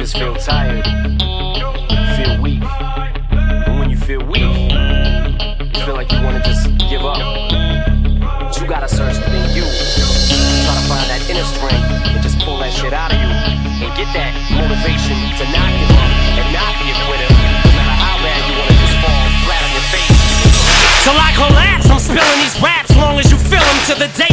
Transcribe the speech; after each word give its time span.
just 0.00 0.16
feel 0.16 0.34
tired. 0.36 0.80
Feel 2.16 2.40
weak. 2.40 2.64
And 2.64 3.78
when 3.78 3.90
you 3.90 3.98
feel 3.98 4.24
weak, 4.24 4.40
you 4.40 5.80
feel 5.84 5.92
like 5.92 6.10
you 6.10 6.22
wanna 6.24 6.40
just 6.40 6.72
give 6.88 7.04
up. 7.04 7.20
But 7.20 8.56
you 8.56 8.66
gotta 8.66 8.88
search 8.88 9.20
within 9.20 9.44
you. 9.52 9.60
Try 10.64 10.72
to 10.72 10.84
find 10.88 11.04
that 11.12 11.20
inner 11.28 11.44
strength 11.44 11.84
and 12.16 12.22
just 12.24 12.40
pull 12.40 12.56
that 12.64 12.72
shit 12.72 12.96
out 12.96 13.12
of 13.12 13.20
you. 13.20 13.28
And 13.28 13.92
get 13.92 14.08
that 14.16 14.32
motivation 14.56 15.20
to 15.36 15.44
not 15.52 15.68
give 15.68 15.92
up 15.92 16.12
and 16.32 16.48
not 16.48 16.72
be 16.80 16.88
a 16.88 16.96
quitter. 17.04 17.28
No 17.68 17.70
matter 17.76 17.96
how 18.00 18.16
bad 18.24 18.40
you 18.48 18.56
wanna 18.56 18.76
just 18.80 18.96
fall 19.04 19.20
flat 19.44 19.60
on 19.60 19.72
your 19.76 19.86
face. 19.92 20.16
Till 21.04 21.18
I 21.20 21.30
collapse, 21.36 21.92
I'm 21.92 22.00
spilling 22.00 22.40
these 22.40 22.56
raps 22.64 22.96
long 22.96 23.20
as 23.20 23.28
you 23.28 23.36
feel 23.36 23.60
them 23.60 23.80
to 23.92 23.94
the 24.00 24.08
day. 24.16 24.29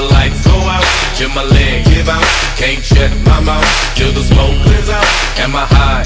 my 0.00 0.06
lights 0.08 0.46
go 0.46 0.52
out, 0.52 0.84
till 1.16 1.28
my 1.30 1.44
leg 1.44 1.84
give 1.84 2.08
out. 2.08 2.24
Can't 2.56 2.82
shut 2.82 3.10
my 3.24 3.40
mouth 3.40 3.64
till 3.94 4.12
the 4.12 4.22
smoke 4.22 4.56
clears 4.64 4.88
out 4.88 5.04
and 5.38 5.52
my 5.52 5.66
high. 5.66 6.02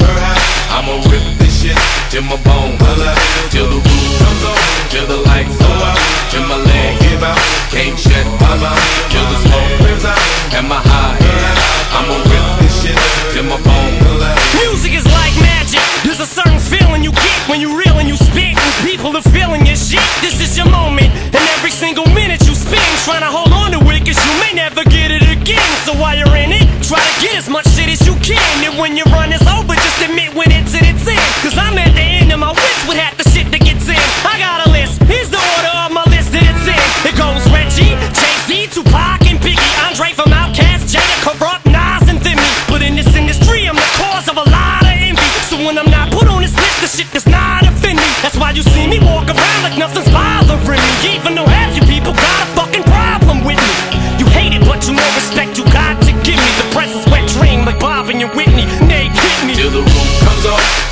I'ma 0.74 0.94
rip 1.10 1.38
this 1.38 1.62
shit 1.62 1.78
till 2.10 2.22
my 2.22 2.36
bone 2.42 2.76
pull 2.78 3.02
out. 3.02 3.33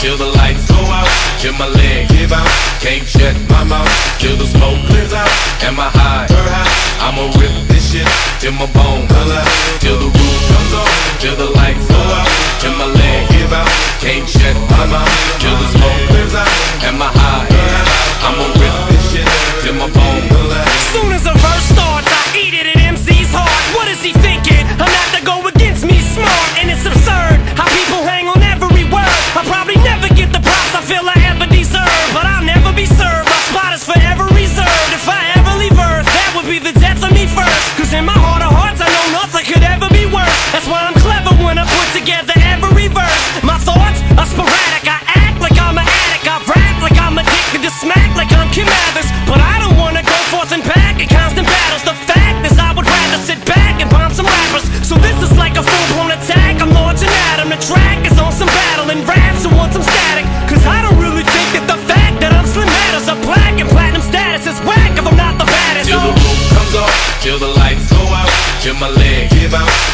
till 0.02 0.18
the 0.18 0.26
lights 0.26 0.66
go 0.66 0.82
out. 0.90 1.06
Till 1.38 1.54
my 1.54 1.68
leg 1.78 2.08
give 2.10 2.32
out, 2.34 2.50
can't 2.82 3.06
shut 3.06 3.38
my 3.48 3.62
mouth. 3.62 3.86
Till 4.18 4.36
the 4.36 4.46
smoke 4.50 4.82
clears 4.90 5.14
out, 5.14 5.30
and 5.62 5.76
my 5.78 5.86
high, 5.94 6.26
I'ma 6.98 7.30
rip 7.38 7.54
this 7.70 7.94
shit 7.94 8.06
till 8.42 8.50
my 8.58 8.66
bone 8.74 9.06
color. 9.06 9.42
Till 9.78 9.94
the 10.02 10.10
roof 10.10 10.38
comes 10.50 10.72
off, 10.74 10.90
till 11.22 11.36
the 11.38 11.50
lights 11.54 11.86
go 11.86 12.02
out. 12.18 12.26
Till 12.58 12.74
my 12.74 12.90
leg 12.90 13.30
give 13.30 13.52
out, 13.54 13.70
can't 14.02 14.26
shut 14.26 14.58
my 14.74 14.90
mouth. 14.90 15.10
Till 15.38 15.54
the 15.54 15.68
smoke 15.70 16.02
clears 16.10 16.34
out, 16.34 16.50
and 16.82 16.98
my 16.98 17.11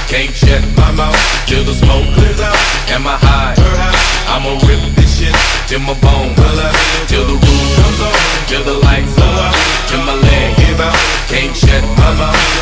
Can't 0.08 0.34
shut 0.34 0.64
my 0.74 0.90
mouth 0.92 1.14
till 1.46 1.62
the 1.64 1.74
smoke 1.74 2.06
clears 2.14 2.40
out. 2.40 2.56
Am 2.88 3.06
I 3.06 3.18
high? 3.20 3.54
I'ma 4.32 4.56
rip 4.64 4.80
this 4.96 5.20
shit 5.20 5.36
till 5.68 5.80
my 5.80 5.92
bone 6.00 6.34
till 7.08 7.26
the 7.26 7.34
roof 7.34 7.68
comes 7.76 8.00
on, 8.00 8.16
till 8.48 8.64
the 8.64 8.78
lights 8.86 9.12
low, 9.18 9.52
till 9.88 10.02
my 10.08 10.14
leg 10.14 10.56
give 10.56 10.80
out. 10.80 10.96
Can't 11.28 11.54
shut 11.54 11.84
my 12.00 12.14
mouth. 12.16 12.57